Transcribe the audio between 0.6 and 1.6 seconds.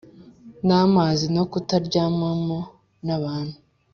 n amazi no